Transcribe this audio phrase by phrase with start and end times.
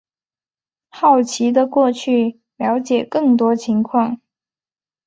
[0.89, 4.19] 好奇的过去了解更多情况